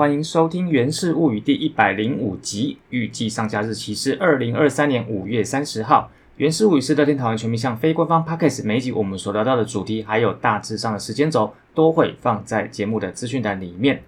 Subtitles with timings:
[0.00, 6.10] 欢迎收听《源氏物语》第一百零五集，预计上架日期是二零二三年五月三十号。
[6.38, 14.02] 《源氏物语》是乐天讨论全民向非官方 podcast，每一集我们所聊到的主题还有大致上的时间轴都会放在节目的资讯栏里面。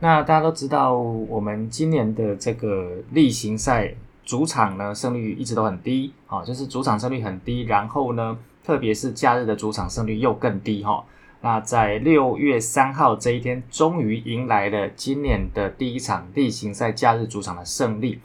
[0.00, 11.04] 那大家都知道，我们今年的这个例行赛主场呢胜率一直都很低，啊，就是主场胜率很低，然后呢，特别是假日的主场胜率又更低，哈。
[11.40, 18.20] 那在六月三号这一天，终于迎来了今年的第一场例行赛假日主场的胜利。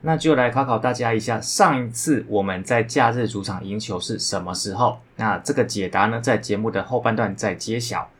[0.00, 4.98] 那就来考考大家一下，上一次我们在假日主场赢球是什么时候？
[5.16, 8.10] 那这个解答呢，在节目的后半段再揭晓。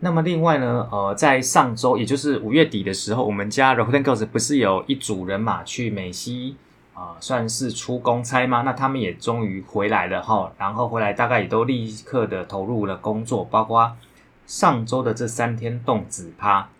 [0.00, 6.56] 那么另外呢，呃，在上周，也就是五月底的时候，我们家 r o c k e n Girls 不是有一组人马去美西？
[6.96, 8.62] 啊，算是出公差吗？
[8.62, 13.94] 那他们也终于回来了哈，然后回来大概也都立刻的投入了工作，包括
[14.46, 16.70] 上周的这三天动子趴。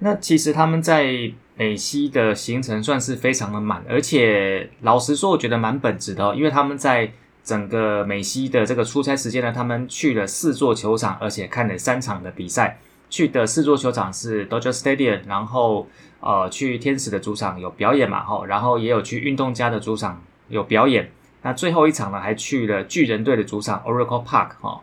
[0.00, 7.10] 那其实他们在美西的行程算是非常的满，而且老实说，我觉得蛮本质的，因为他们在
[7.42, 12.78] 整个美西的这个出差时间呢，他们去了四座球场，而且看了三场的比赛。
[13.14, 15.86] 去的四座球场是 Dodger Stadium，然后
[16.18, 21.12] 呃去天使的主场有表演嘛，吼，然后也有去运动家的主场有表演。
[21.42, 24.80] 那最后一场呢，还去了巨人队的主场 Oracle Park，哈，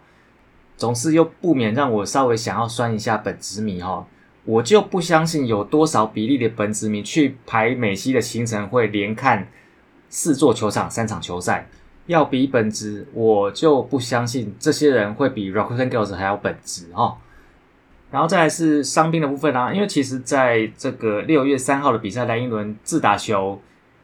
[0.78, 4.08] 总是又不免让我稍微想要酸一下本职迷，哈，
[4.46, 9.50] 我就不相信有多少比例的本职迷去排美西的行程会连看
[10.08, 11.68] 四座球场三场球赛，
[12.06, 17.18] 要比本职，我就不相信这些人会比 Rockland Girls 还要本职，哈。
[18.12, 23.60] 然后再来是伤兵的部分啊，因为其实在这个六月三号的比赛，莱茵伦自打球，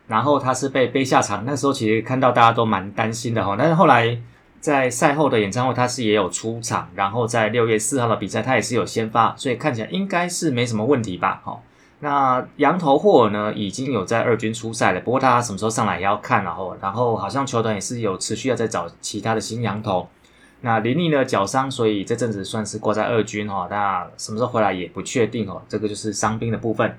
[0.07, 3.55] 然后他是被背下场，那时候其实看到大家都蛮担心的哈。
[3.59, 4.17] 但是后来
[4.61, 11.41] 在赛后的演唱会，他是也有出场，然后在六月四号的比赛，他也是有先发，所以看起来应该是没什么问题吧？
[11.43, 11.59] 哈，
[11.99, 20.07] 那羊头霍尔呢，已经有在二军出赛了，不过他什么时候上来也要看，然后然后好像球团也是有持续要在找其他的新羊头。
[20.61, 23.67] 那林立呢脚伤，所以这阵子算是挂在二军哈。
[23.69, 25.61] 那什么时候回来也不确定哦。
[25.69, 26.97] 这个就是伤兵的部分。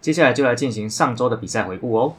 [0.00, 2.14] 接下来就来进行上周的比赛回顾哦。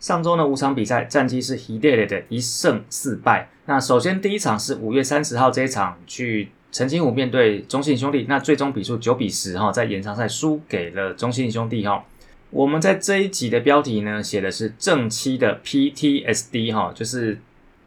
[0.00, 3.48] 上周呢五场比赛战绩是 h e d e 的一胜四败。
[3.66, 6.50] 那首先第一场是五月三十号这一场去。
[6.72, 12.02] 陈金虎面对中信兄弟，那最终比数九比十哈，在延长赛输给了中信兄弟哈。
[12.48, 17.38] 我们在这一集的标题呢，写的是正期的 PTSD 哈，就是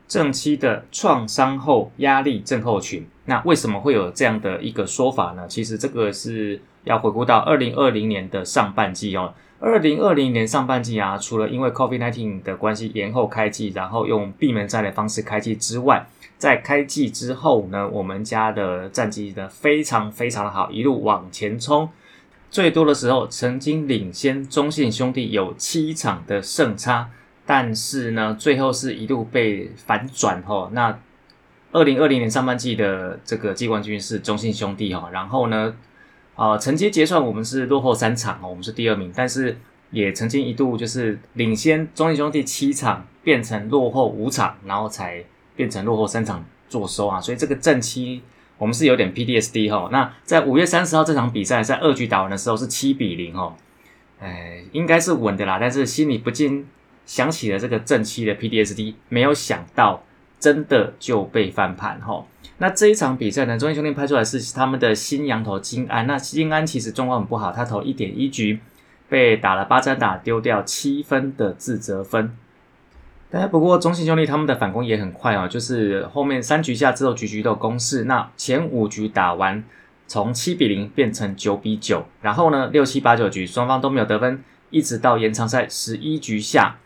[0.08, 3.08] 正期的创伤后压力症候群。
[3.26, 5.48] 那为什么会有这样的一个说法呢？
[5.48, 9.34] 其实这个是要回顾到二零二零年的上半季哦。
[9.60, 16.06] 二零二零年上半季啊，除了因为 COVID-19 的关系延后开季，然后用闭门赛的方式开季之外，
[16.38, 21.90] 在开季之后呢，我们家的战绩呢非常非常的好，一路往前冲。
[22.52, 27.10] 最多的时候曾经领先中信兄弟有七场的胜差，
[27.46, 30.70] 但是呢，最后是一度被反转哈。
[30.74, 31.00] 那
[31.72, 35.74] 二零二零年上半季的这个季冠军是中信兄弟哈，然后呢，
[36.36, 39.58] 啊，成绩结算我们是落后三场哦，我们是第二名，但是
[39.92, 45.24] 也曾经一度就是领先中信兄弟七场，变成落后五场，然后才。
[45.56, 48.22] 变成落后三场坐收啊，所以这个正期
[48.58, 49.90] 我们是有点 PDSD 哈。
[49.92, 53.56] 那在五月三十号这场比赛在二局打完的时候是七比零哈，
[54.20, 56.68] 哎，应该是稳的啦，但是心里不禁
[57.06, 60.04] 想起了这个正期的 PDSD，没有想到
[60.40, 62.26] 真的就被翻盘哈。
[62.58, 68.60] 那这一场比赛呢，中英兄弟拍出来是他们的新羊头金安，那金安其实状况很不好，他投一点一局
[69.10, 72.36] 被打了八张打，丢掉七分的自责分。
[73.32, 78.06] 哎，不过中信兄弟他们的反攻也很快哦，就是后面三局下之后局局都有攻势。
[78.06, 79.62] 那前五局打完，
[80.08, 86.78] 从七比零变成九比九，然后呢六七八九局双方都没有得分，一直到延长赛十一局下，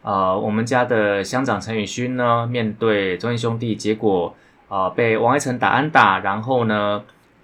[0.00, 4.34] 呃，我们家的乡长陈宇勋呢面对中信兄弟，结果
[4.68, 7.02] 呃被王一成打安打，然后呢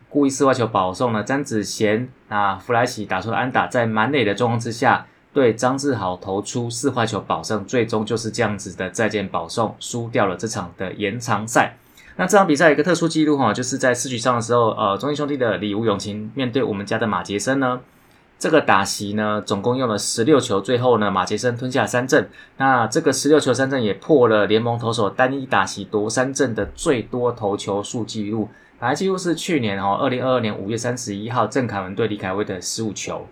[0.08, 5.06] 故意四外球保送了詹子贤，那弗莱奇打出了安打，在满垒的状况之下。
[5.34, 11.76] 对张志豪投出四坏球保胜，最终就是这样子的再见保送，输掉了这场的延长赛。
[12.16, 17.80] 那这场比赛有一个特殊记录哈，就是在四局上的时候，呃，中信兄弟的李吴永琴面对我们家的马杰森呢，
[18.38, 22.30] 这个打席呢总共用了十六球，最后呢马杰森吞下三振。
[22.58, 28.48] 那这个十六球三振也破了联盟投手单一打席夺三振的最多投球数记录，
[28.78, 33.26] 本来记录是去年哦，二零二二年五月三十一号郑凯文对李凯威的十五球。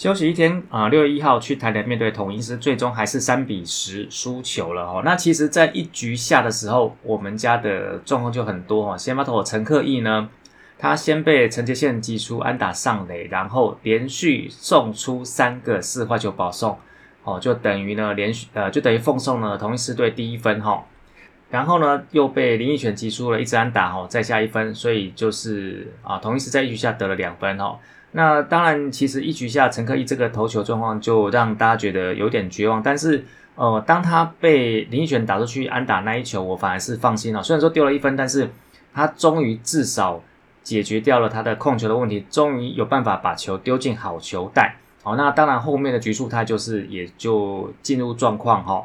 [0.00, 5.02] 休息一天啊，六月一号去台南面对统一师，最终还是三比十输球了哦。
[5.04, 8.96] 那其实，在一局下的时候，我们家的状况就很多哦。
[8.96, 10.30] 先发投陈克义呢，
[10.78, 16.78] 他先被陈杰宪击出安打上垒，然后连续送出三个四坏球保送，
[17.24, 20.82] 哦，就等于呢连续呃就等于奉送了同一师队第一分哈。
[21.50, 27.78] 然后呢，又被林奕泉击出了一支安打哈，再下一分，所以就是啊，同一师在一局下得了两分哈。
[28.12, 32.82] 那当然，其实一局下陈克义这个投球状况就让大家觉得有点绝望。
[32.82, 33.24] 但是，
[33.54, 37.40] 呃，当他被林奕泉打出去安打那一球，我反而是放心了。
[37.40, 38.50] 虽然说丢了一分，但是
[38.92, 40.20] 他终于至少
[40.64, 44.74] 解决掉了他的控球的问题，终于有办法把球丢进好球带。
[45.04, 48.84] 好，那当然后面的局数他就是也就进入状况哈。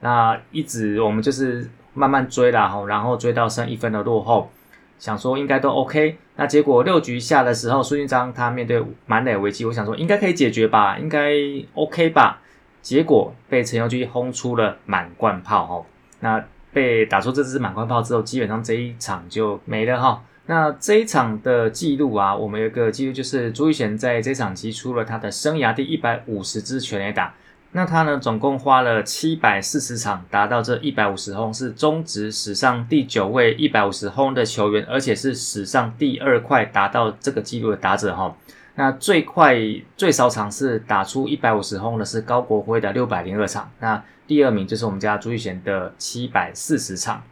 [0.00, 4.50] 那一直我们就是慢慢追啦，哈，然后追到剩一分的落后。
[4.98, 11.32] 想说应该都 OK，那结果六局下的时候，苏俊章他面对满垒危机，我想说应该可以解决吧，应该
[11.74, 12.40] OK 吧。
[12.80, 15.86] 结果被陈友基轰出了满贯炮哦，
[16.20, 20.22] 那被打出这支满贯炮之后，基本上这一场就没了哈。
[20.46, 27.34] 那这一场的记录啊，我们有个记录就是朱玉贤在这场击出了他的生涯第一百五十支全垒打。
[27.76, 38.36] 那他呢，总共花了七百四十场达到这一百五十轰，是中职史上第九位一百五十轰的球员，而且是史上第二快达到这个纪录的打者哈。
[38.76, 39.56] 那最快
[39.96, 47.24] 最少场是打出一百五十轰的是高国辉的六百零二场，那第二名就是我们家朱玉贤的七百四十场，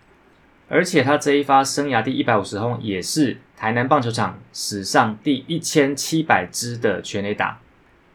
[0.69, 7.61] 而且他这一发生涯第一百五十轰也是台南棒球场史上第一千七百支的全垒打。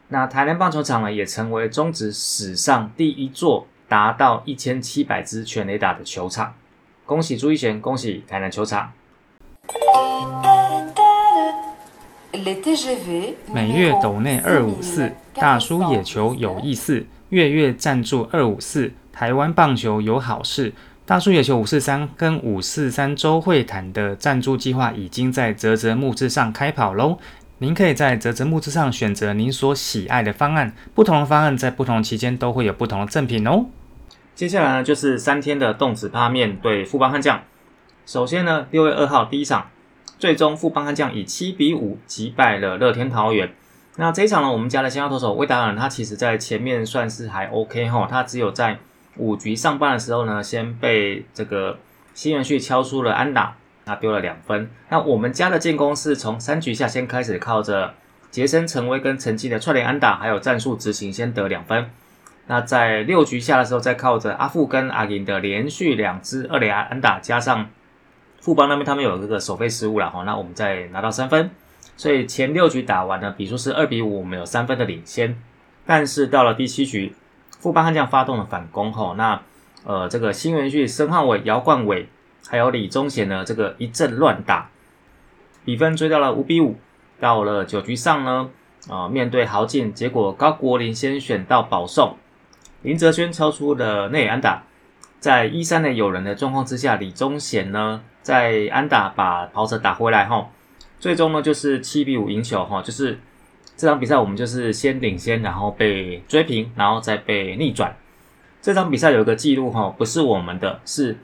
[0.09, 6.54] 那台南棒球场呢，也成为中职史上第一座达到一千七百支全垒打的球场。
[7.06, 8.94] 恭喜朱一贤，恭喜台南球场。
[13.51, 20.71] 每月斗内二五四，大叔野球有意思，月月赞助二五四，台湾棒球有好事。
[21.06, 27.18] 大叔野球五四三跟五四三周会谈的赞助计划已经在泽泽木之上开跑喽。
[27.59, 33.65] 您可以在泽泽木之上选择您所喜爱的方案，不同的方案在不同期间都会有不同的赠品哦。
[34.36, 37.42] 接下来呢，就是三天的动子趴面对富邦悍将。
[38.06, 39.71] 首先呢，六月二号第一场，
[40.19, 43.51] 最终富邦悍将以七比五击败了乐天桃园。
[43.95, 48.77] 那这一场呢，我们家的先发投手魏达尔，他其实在前面算是还 OK 哈，他只有在
[49.15, 51.80] 五局上半的时候呢，先被这个
[52.13, 53.56] 新元旭敲出了安打。
[53.88, 54.69] 他丢了两分。
[54.89, 57.94] 那我们家的进攻是从三局下先开始，靠着
[58.30, 61.89] 杰森、陈威跟陈基的串联安打，还有战术执行，先得两分。
[62.48, 67.69] 那在六局下的时候，再靠着阿富跟阿银的连续两支二垒安打，加上
[68.39, 71.50] 富邦那边他们有这个守备失误了哈，那我们再拿到三分。
[71.95, 75.38] 所以前六局打完呢，比数是二比五，我们有三分的领先。
[75.86, 77.16] 但是到了第七局，
[77.60, 79.42] 富邦悍将发动了反攻哈，那
[79.83, 82.10] 呃这个新元旭、申汉伟、姚冠伟。
[82.48, 84.70] 还有李宗贤呢，这个一阵乱打，
[85.66, 86.76] 比分追到了五比五。
[87.20, 88.52] 到了九局上呢，
[88.88, 92.16] 啊，面对豪进，结果高国林先选到保送，
[92.83, 94.66] 林哲轩超出了内安打，
[95.19, 100.48] 在一三的有人的状况之下，李宗贤呢在安打把跑者打回来哈，
[101.00, 103.19] 最终呢就是七比五赢球哈，就是
[103.76, 107.98] 这场比赛我们就是先领先，然后被追平，然后再被逆转。
[108.62, 111.18] 这场比赛有一个记录哈，不是我们的，是。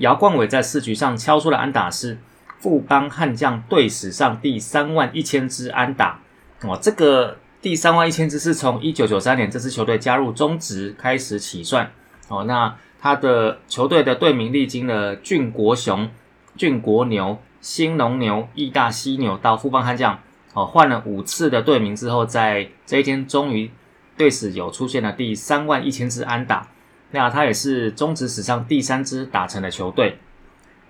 [0.00, 2.16] 姚冠伟在四局上敲出了安打，是
[2.58, 6.20] 富邦悍将队史上第三万一千支安打。
[6.62, 11.90] 哦，这个第三万一千支是从一九九三年这支球队加入中职开始起算。
[12.28, 16.08] 哦，那他的球队的队名历经了俊国雄、
[16.56, 20.18] 俊国牛、新农牛、义大犀牛到富邦悍将，
[20.54, 23.70] 哦，换了五次的队名之后，在这一天终于
[24.16, 26.68] 队史有出现了第三万一千支安打。
[27.12, 30.18] 那他也是中职史上第三支打成的球队，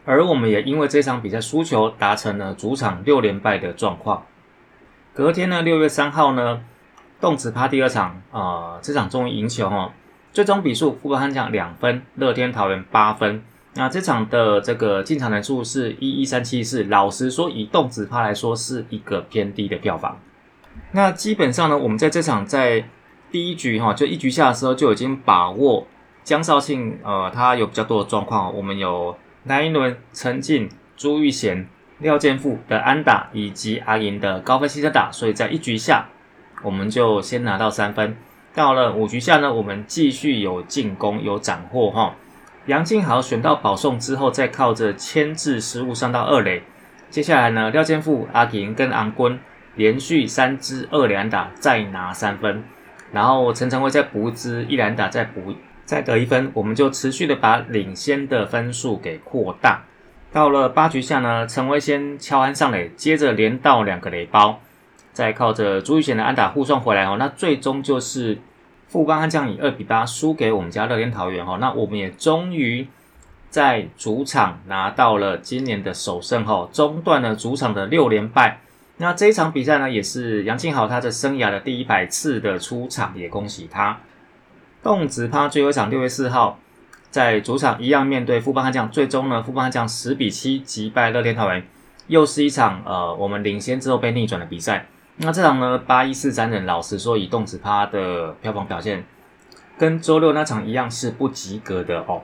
[0.04, 4.26] 而我们也因为这场比赛输球，达成了主场六连败的状况。
[5.14, 6.60] 隔天呢，六月三号呢，
[7.20, 9.92] 动子趴第二场，呃，这场终于赢球哦。
[10.32, 13.42] 最终比数，富邦悍将两分，乐天桃园八分。
[13.74, 20.18] 那这场的这个进场人数是一一三七四，老实说，以动子趴来说，是一个偏低的票房。
[20.92, 22.84] 那基本上呢，我们在这场在
[23.30, 25.86] 第一局哈，就一局下的时候就已经把握。
[26.22, 28.54] 江绍庆，呃，他有比较多的状况。
[28.54, 31.66] 我们有南一轮陈进、朱玉贤、
[31.98, 36.08] 廖建富的安打，以及阿银的高分汽车打，所以在一局下，
[36.62, 38.16] 我们就先拿到三分。
[38.54, 42.14] 到了五局下呢，我们继续有进攻，有斩获哈。
[42.66, 46.62] 杨敬豪选到保送之后，再靠着牵制失误上到二垒。
[47.08, 49.38] 接下来呢，廖建富、阿银跟昂坤
[49.74, 52.62] 连续三支二连打再拿三分，
[53.12, 55.54] 然后陈晨辉再补一支一连打再补
[55.90, 59.82] 再得一分，我们就持续的把领先的分数给扩大。
[60.32, 64.60] 到了八局下呢，陈威先敲安上垒，接着连到两个垒包，
[65.12, 67.16] 再靠着朱玉贤的安打护送回来哦。
[67.18, 68.38] 那最终就是
[68.86, 71.58] 富邦悍将以二比八输给我们家乐天桃园哦。
[71.60, 72.86] 那我们也终于
[73.48, 78.60] 在主场拿到了今年的首胜哦，中断了主场的六连败。
[78.98, 83.98] 那这一场比赛呢，也是杨敬豪他的生涯的第一百次的出场，也恭喜他。
[84.82, 86.58] 动子趴最后一场六月四号。
[87.10, 91.66] 在主场一样面对富邦悍将，最终呢，富邦悍将十比七击败乐天桃园，
[92.06, 94.86] 又是一场呃我们领先之后被逆转的比赛。
[95.16, 99.04] 那这场呢，八一四三人，老实说，以动子趴的票房表现，
[99.76, 102.22] 跟周六那场一样是不及格的哦。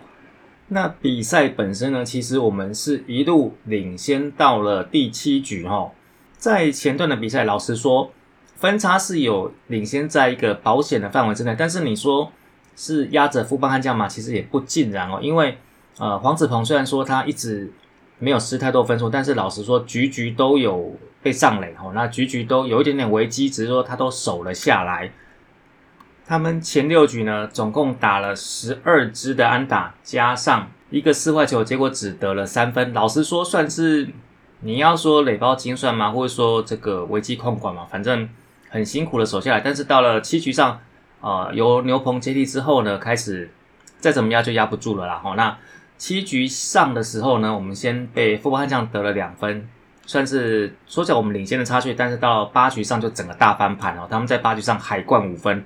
[0.68, 5.90] 那比赛本身呢，其实我们是一路领先到了第七局哈，
[6.38, 8.12] 在前段的比赛，老实说，
[8.54, 12.30] 分差是有领先在一个保险的范围之内，但是你说。
[12.76, 14.06] 是压着富邦悍将嘛？
[14.06, 15.56] 其实也不尽然哦，因为
[15.98, 17.72] 呃黄子鹏虽然说他一直
[18.18, 25.10] 没有失太多分数，但是老实说局局都有被上垒哦，那局局都有一点点危机，只是说他都守了下来。
[26.26, 32.92] 他们前六局呢，总共打了十二支的安打，加上一个四坏球，结果只得了三分。
[32.92, 34.08] 老实说，算是
[34.60, 38.28] 你要说垒包精算嘛，或者说这个危机控管嘛，反正
[38.68, 39.60] 很辛苦的守下来。
[39.60, 40.78] 但是到了七局上。
[41.26, 43.50] 呃，由牛棚接替之后呢，开始
[43.98, 45.16] 再怎么压就压不住了啦。
[45.16, 45.58] 哈，那
[45.98, 49.68] 七局上的时候呢，我们先被富邦悍将得了两分，
[50.06, 51.92] 算是缩小我们领先的差距。
[51.94, 55.64] 但是到八局上就整个大翻盘哦，他们在八局上海冠五分。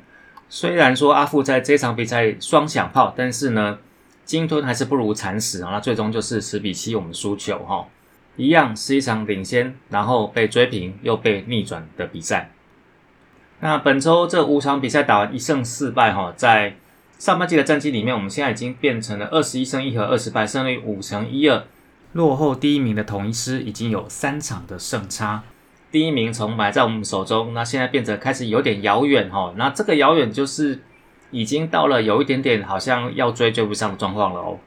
[0.48, 3.76] 虽然说阿富在这场比赛双响炮，但是呢，
[4.24, 5.72] 鲸吞还是不如蚕食啊。
[5.72, 7.86] 那最终就是十比七我们输球哈，
[8.36, 12.50] 一样是一场领先，然后被追平又被逆转的比赛。
[13.60, 16.76] 那本周这五场比赛打完一胜四败哈，在
[17.18, 21.62] 上半季的战绩里面，我们现在已经变成了二十一胜一和二十败，胜率五成一二，
[22.12, 25.42] 落后第一名的统一师已经有三场的胜差。
[25.92, 29.52] 第一名从埋在我们手中，那现在变得开始有点遥远哈。
[29.56, 30.80] 那这个遥远就是
[31.30, 34.58] 已经到了有一点点好像要追追不上的状况了哦。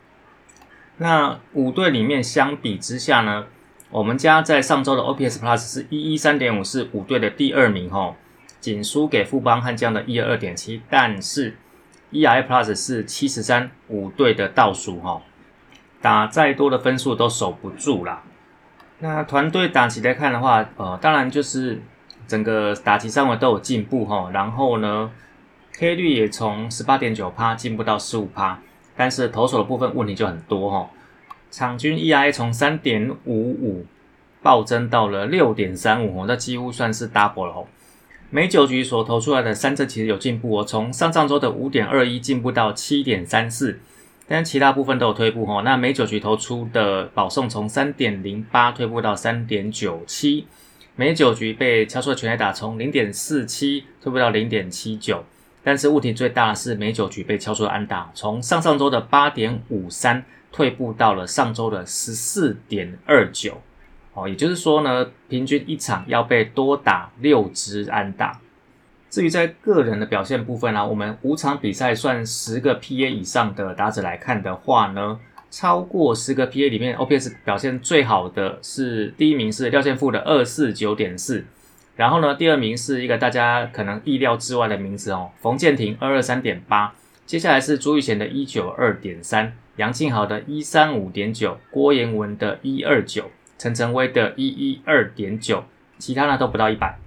[0.97, 3.45] 那五队里面相比之下呢，
[3.89, 8.15] 我们家在上周的 OPS Plus 是一一三点五，是五队的第二名哈。
[8.63, 11.57] 仅输给富邦悍将的一二点七，但是
[12.13, 15.21] EI Plus 是七十三，五队的倒数哈，
[16.01, 18.23] 打再多的分数都守不住啦。
[18.99, 21.81] 那团队打起来看的话，呃，当然就是
[22.25, 25.11] 整个打击上围都有进步哈，然后呢
[25.73, 28.61] ，K 率也从十八点九趴进步到十五趴，
[28.95, 30.89] 但是投手的部分问题就很多哈，
[31.51, 33.85] 场均 EI 从三点五五
[34.41, 37.67] 暴增到了六点三五哦，那几乎算是 double 了
[38.33, 43.79] 美酒局所投出来的三振其实有进步哦，从上上周的五点二一进步到七点三四，
[44.27, 45.61] 但其他部分都有退步哦。
[45.63, 50.47] 那美九局投出的保送从三点零八退步到三点九七，
[50.95, 55.23] 美九局被敲出的全垒打从零点四七退步到零点七九，
[55.63, 63.61] 但是问题最大的是美九局被敲出的安打从上上周的八点五三退步到了上周的十四点二九。
[64.13, 68.39] 哦，也就是说呢，平均一场要被多打六支安打。
[69.09, 75.19] 至于在个人的表现部分呢，我们五场比赛算十个 PA 以上的打者来看的话呢，
[75.51, 81.45] 超过十个 PA 里面，OPS 表现最好的是第一名是廖建富的二四九点四，
[81.95, 86.95] 然后呢，第二名是一个大家可能意料之外的名字哦，冯建廷二二三点八，
[87.27, 93.29] 接下来是朱玉贤的一九二点三，杨敬豪的一三五点九，郭彦文的一二九。
[93.57, 95.63] 陈晨威的一一二点九，
[95.97, 96.97] 其他呢都不到一百。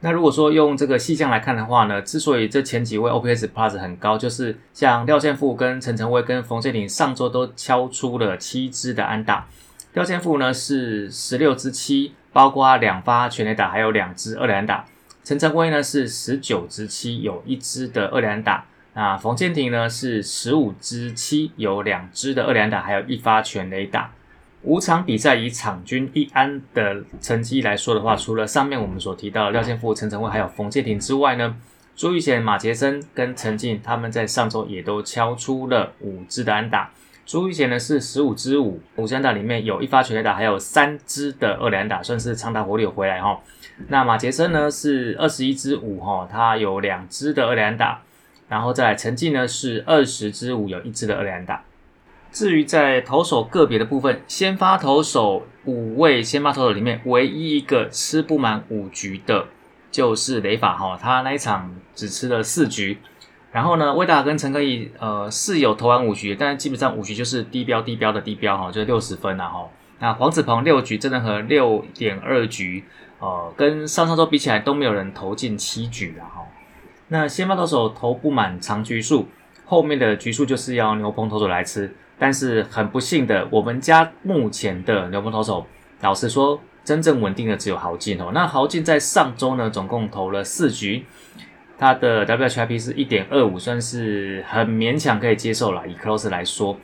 [0.00, 9.46] 那如果说用这个细项来看的话呢，之所以这前几位 OPS Plus 很高，就是像廖建富跟陈晨威跟冯建林上周都敲出了七支的安打。
[9.94, 14.84] 廖建富呢是十六支七，包括两发全垒打，还有两支二连打。
[15.22, 18.66] 陈晨威呢是十九支七，有一支的二连打。
[18.92, 24.12] 那冯建廷呢是十五支七，有两支的二连打，还有一发全垒打。
[24.64, 31.54] 五场比赛以场均一安的成绩来说的话，除了上面我们所提到的廖建富、陈晨威还有冯建廷之外呢，
[31.94, 36.90] 朱玉贤、马杰森跟陈静他们在上周也都敲出了五支的安打。
[37.26, 43.38] 朱玉贤呢是十五支五，五支安打里面有一发全垒打，还有三支的二连打，算是长打火力有回来哈。
[43.88, 48.00] 那马杰森呢是二十一支五哈，他有两支的二连打，
[48.48, 51.62] 然后在陈静呢是二十支五，有一支的二连打。
[52.34, 59.46] 至于在投手个别的部分，先发投手五位先发投手里面，唯一一个吃不满五局的
[59.92, 62.98] 就是雷法哈，他那一场只吃了四局。
[63.52, 69.68] 然后呢，魏达跟陈可以呃是有投完五局，但是基本上五局就是低标低标的低标哈，就是六十分了哈。
[70.00, 72.82] 那黄子鹏六局真的和六点二局，
[73.20, 76.44] 呃，跟上上周比起来都没有人投进七局了哈。
[77.06, 79.28] 那先发投手投不满长局数，
[79.64, 81.94] 后面的局数就是要牛棚投手来吃。
[82.16, 85.66] 但是很不幸的，我们家目前的牛棚投手，
[86.00, 88.30] 老实说，真正稳定的只有豪进哦。
[88.32, 91.04] 那豪进在上周呢，总共投了四局。
[91.76, 96.76] 它的 WHIP 是一点二五，算是很勉强可以接受了，以 Close 来说。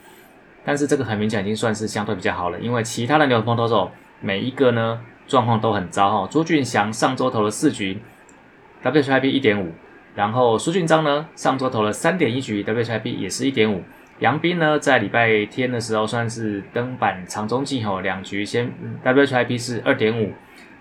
[0.65, 6.29] 但是这个很勉强已经算是相对比较好了，因为其他的牛棚投手每一个呢状况都很糟哈。
[6.29, 8.01] 朱俊祥上周投了四局
[8.83, 9.73] ，WHIP 一点五，
[10.21, 13.83] 然后苏俊章呢上周投了三点一局，WHIP 也是一点五。
[14.19, 18.71] 杨斌呢在礼拜天的时候算是登板长中继吼，两局先
[19.03, 20.35] WHIP 是二点五。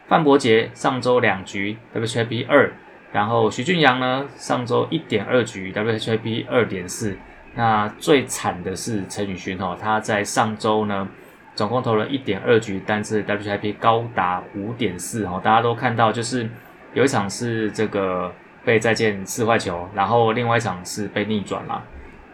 [0.09, 2.73] 范伯杰上周两局 WHIP 二。
[3.13, 7.15] 然后徐俊阳呢，上周一点二局，WHIP 二点四。
[7.55, 11.07] 那最惨的是陈宇勋哦，他在上周呢，
[11.55, 15.39] 总共投了一点二局，但是 WHIP 高达五点四哦。
[15.41, 16.45] 大家都看到，就是
[16.93, 18.33] 有一场是这个
[18.69, 21.83] 被再见四坏球，然后另外一场是被逆转了。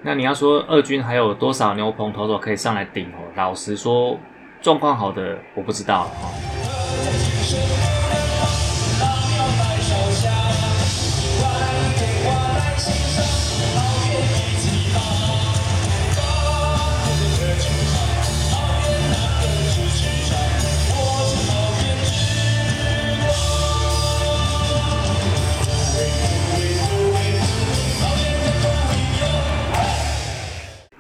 [0.02, 3.24] 那你要说二军还有多少牛棚投手可以上来顶哦？
[3.36, 4.20] 老实说，
[4.62, 6.12] 状况好的我不知道。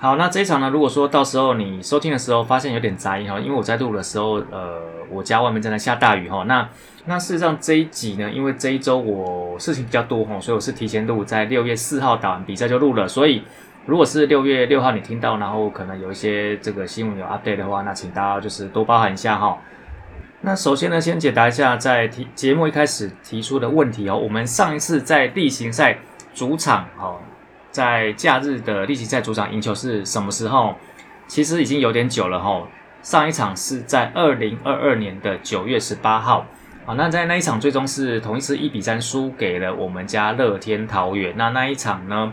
[0.05, 0.69] 好，那这一场呢？
[0.69, 6.43] 如果说到时候你收听的时候发现有点杂音哈，因为我在录的时候，呃，我家外面正在下大雨哈。
[6.43, 6.69] 那
[7.05, 13.07] 那事实上这一集呢，因为这一周我事情比较多哈，所以我是提前录，在六月四号打完比赛就录了。
[13.07, 13.41] 所以
[13.87, 19.57] 如果是六月六号你听到，然后可能有一些这个新闻有 update 的话，那请大家就是多包涵一下哈。
[20.41, 24.15] 那首先呢，先解答一下在提节目一开始提出的问题哦。
[24.15, 25.97] 我们上一次在例行赛
[26.35, 27.17] 主场哦。
[27.75, 30.75] 在假日的例行赛主场赢球是什么时候？
[31.27, 32.65] 其实已经有点久了哈。
[33.01, 36.45] 上一场是在二零二二年的九月十八号
[36.85, 36.93] 啊。
[36.93, 41.33] 那在那一场最终是同一次一比三输给了我们家乐天桃园。
[41.35, 42.31] 那那一场呢，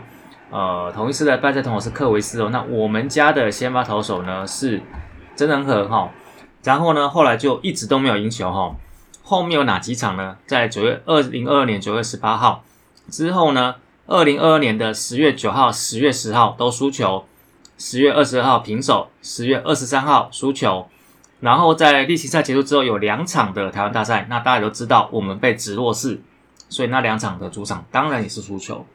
[0.49, 2.47] 呃，同一次的败赛投手是克维斯哦。
[2.49, 4.81] 那我们家的先发投手呢是
[5.35, 6.09] 真人和哈。
[6.63, 8.73] 然后呢，后来就一直都没有赢球哈。
[9.21, 10.37] 后面有哪几场呢？
[10.47, 12.63] 在九月二零二二年九月十八号
[13.09, 13.75] 之后呢？
[14.05, 17.23] 二零二二年的十月九号、十月十号都输球，
[17.77, 20.89] 十月二十二号平手，十月二十三号输球，
[21.39, 26.19] 然后在例行赛结束之后有两场的台湾大赛，那大家都知道我们被直落四，
[26.67, 28.85] 所以那两场的主场当然也是输球。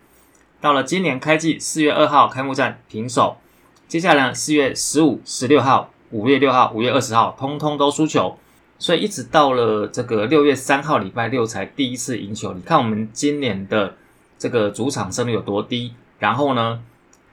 [0.61, 3.39] 到了今年开季四月二号开幕战平手，
[3.87, 8.37] 接下来四月十五、十六号、五月六号、五月二十号通通都输球，
[8.79, 12.53] 所以一直到了这个六月三号礼拜六才第一次赢球。
[12.53, 13.95] 你看我们今年的。
[14.39, 15.95] 这个主场胜率有多低？
[16.19, 16.81] 然后呢，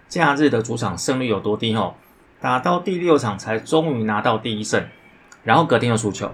[0.07, 1.73] 假日的主场胜率有多低？
[1.75, 1.95] 吼，
[2.41, 4.83] 打到第六场才终于拿到第一胜，
[5.43, 6.31] 然后隔天又输球。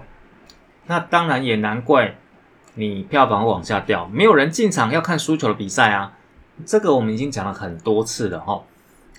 [0.86, 2.16] 那当然也难怪
[2.74, 6.12] 你票房往下掉，没有人进场要看输球的比赛啊。
[6.66, 8.62] 这个我们已经讲了很多次了，哈。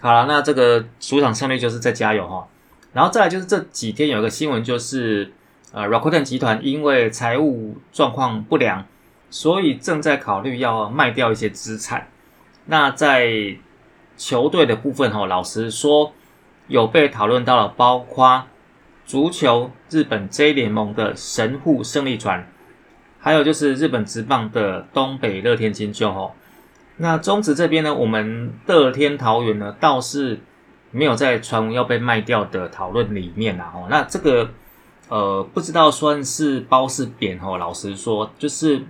[0.01, 2.47] 好了，那这个主场胜率就是在加油，哈。
[2.93, 5.33] 然后再来就是这几天有一个新闻，就是
[5.71, 8.85] 呃，Rakuten 集团因为财务状况不良。
[9.33, 12.07] 所以正在考虑要卖掉一些资产。
[12.67, 13.57] 那在
[14.15, 16.13] 球队的部分，哈，老实说，
[16.67, 18.43] 有被讨论到了，包括
[19.07, 22.47] 足球日本 J 联盟的神户胜利船，
[23.19, 26.31] 还有就是日本职棒的东北乐天金鹫，哈。
[26.97, 30.41] 那中职这边呢，我们乐天桃园呢，倒是
[30.91, 33.87] 没有在传闻要被卖掉的讨论里面啦，哦。
[33.89, 34.51] 那这个
[35.09, 37.57] 呃，不知道算是褒是贬，哦。
[37.57, 38.83] 老实说，就是。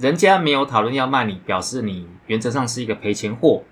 [0.00, 3.62] 人家没有讨论要卖你，表示你原则上是一个赔钱货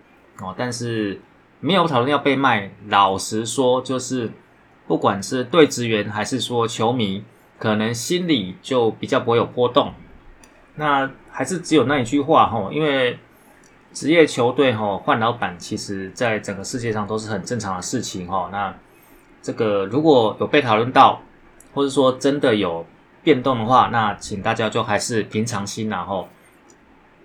[0.40, 0.54] 哦。
[0.58, 1.22] 但是
[1.60, 4.30] 没有讨论要被卖，老实说，就是
[4.86, 7.24] 不管是对职员还是说球迷，
[7.58, 9.94] 可能心里就比较不会有波动。
[10.74, 13.18] 那还是只有那一句话哈，因为
[13.94, 18.50] 职业球队哈换老板，其实在整个世界上都是很正常的事情哈。
[18.52, 18.74] 那
[19.40, 21.22] 这个如果有被讨论到，
[21.72, 22.84] 或者说真的有。
[23.22, 26.28] 变动的话，那请大家就还是平常心，然后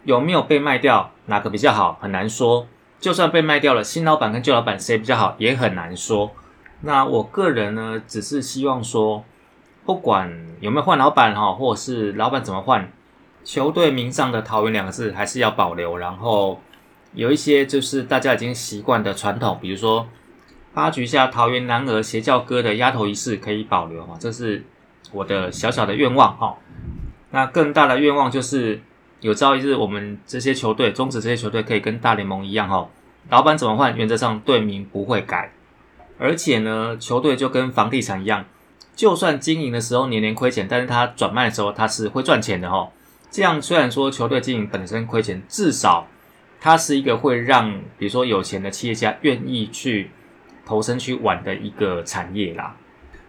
[0.04, 2.68] 有没有被卖掉，哪个比较好，很难说。
[3.00, 6.32] 就算被卖掉了，新老板跟旧老板谁比较好，也很难说。
[6.82, 9.26] 那我个人呢，只是希望说，
[9.86, 12.92] 不管有没有换老板哈，或者是老板怎么换，
[13.44, 16.62] 球队名上的桃园两个字还是要保留，然后
[17.14, 20.08] 有一些就是大家已经习惯的传统，比如说
[20.74, 24.66] 八局下桃园男儿邪教哥的压头仪式可以保留哈，这是
[25.14, 26.58] 我的小小的愿望哈。
[27.32, 28.82] 那更大的愿望就是
[29.22, 32.90] 有朝一日我们这些球队，中职这些球队可以跟大联盟一样哈，
[33.30, 35.52] 老板怎么换，原则上队名不会改，
[36.20, 38.46] 而且呢，球队就跟房地产一样，
[38.96, 42.90] 就算经营的时候年年亏钱，但是它转卖的时候它是会赚钱的哈。
[43.32, 46.06] 这样虽然说球队经营本身亏钱，至少
[46.62, 50.12] 它是一个会让比如说有钱的企业家愿意去
[50.66, 52.76] 投身去玩的一个产业啦。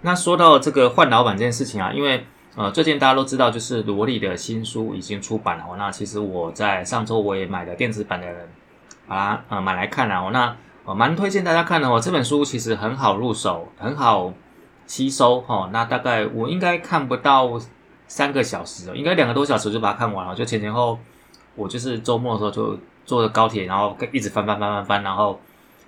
[0.05, 5.65] 那说到这个换老板这件事情啊，因为呃最近大家都知道，就是罗莉的新书已经出版了。
[5.79, 8.27] 那其实我在上周我也买了电子版的，
[9.09, 10.31] 把它呃买来看了。
[10.31, 11.99] 那呃蛮推荐大家看的哦。
[11.99, 14.33] 这本书其实很好入手，很好
[14.87, 15.71] 吸收哈。
[15.73, 17.59] 那大概我应该看不到。
[18.07, 20.35] 三个小时，应该两个多小时就把它看完了。
[20.35, 20.99] 就前前后，
[21.55, 25.41] 我就是周末的时候就坐着高铁，然后一直翻翻翻翻翻，然后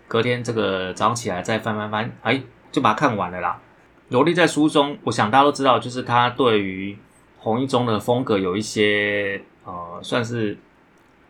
[0.09, 3.61] 隔天这个早上起来再翻翻翻，哎，就把它看完了啦。
[4.09, 6.97] 罗莉在书中，我想大家都知道，就是他对于
[7.39, 10.57] 红一中的风格有一些呃，算是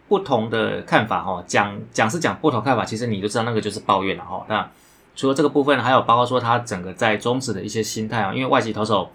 [0.09, 1.43] 不同的看法哈。
[1.47, 4.45] 讲讲是讲不同看法，其实你就知道那个就是抱怨了哈。
[4.49, 4.71] 那
[5.15, 9.11] 除了这个部分，还有包括说他整个在中止的一些心态啊，因为外籍投手。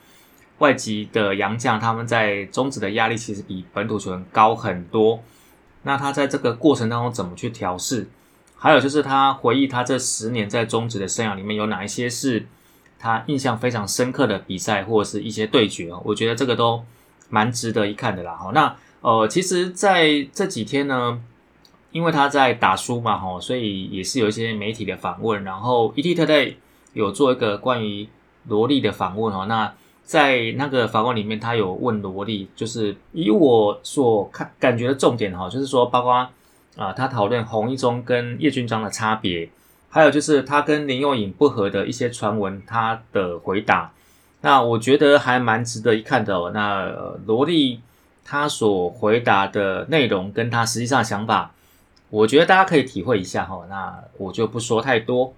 [0.58, 5.19] 外籍的洋将，他们在中职的压力其实比本土球员高很多。
[5.82, 8.08] 那他在这个过程当中怎么去调试？
[8.56, 12.45] 还有就是他回忆他这十年在中职的生涯里面有哪一些是
[13.02, 16.84] 他印象非常深刻的比赛或者是一些对决我觉得这个都
[17.30, 18.36] 蛮值得一看的啦。
[18.36, 21.22] 好，那呃，其实在这几天呢，
[21.92, 26.54] 因为他在打输嘛，哈，所以也是有一些媒体的访问，然后 ET Today
[26.94, 28.08] 有做一个关于
[28.48, 29.74] 罗莉的访问哦，那。
[30.04, 36.28] 在那个访问里面，他有问罗莉，就是以我所看感觉的重点哈，就是说，包括
[36.76, 39.50] 啊，他讨论洪一中跟叶军章的差别，
[39.93, 43.91] 还有就是他跟林佑颖不和的一些传闻，他的回答，
[44.39, 46.34] 那我觉得还蛮值得一看的。
[46.38, 46.49] 哦。
[46.54, 46.89] 那
[47.25, 47.82] 罗莉
[48.23, 51.51] 他所回答的内容跟他实际上想法，
[52.10, 53.65] 我觉得大家可以体会一下哈。
[53.69, 55.34] 那我就不说太多。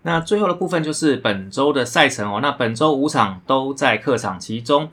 [0.00, 2.40] 那最后的部分就是本周的赛程哦。
[2.40, 4.88] 那本周五场都在客场，其中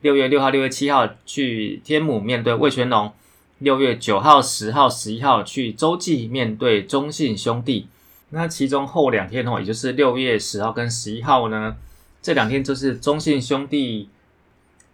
[0.00, 3.12] 六月六号、六月七号去天母面对魏全龙，
[3.58, 7.88] 六月九号、十号、十一号去洲际面对中信兄弟。
[8.30, 11.76] 那其中后两天哦，也就是六月十号跟十一号呢，
[12.20, 14.10] 这两天就是中信兄弟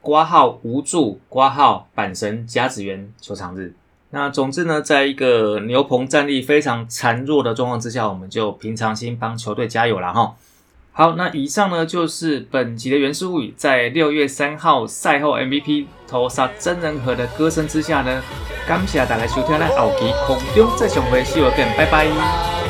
[0.00, 3.74] 挂号无助挂号阪神甲子园球场日。
[4.10, 10.36] 那总之呢，在一个牛棚战力非常孱弱的状况之下，我们就平常心帮球队加油了哈。
[10.92, 18.22] 好，那以上呢就是本集的原始物语，在六月三号赛后 MVP 投杀真人和的歌声之下呢，
[18.68, 22.63] 感谢大家收听，来后期空中再相会，See you again，拜拜。